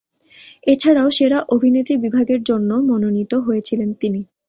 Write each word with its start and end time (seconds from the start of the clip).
এছাড়াও 0.67 1.09
সেরা 1.11 1.39
অভিনেত্রী 1.49 1.95
বিভাগের 1.97 2.39
জন্যও 2.43 2.79
মনোনীত 2.89 3.33
হয়েছিলেন 3.45 3.89
তিনি। 3.93 4.21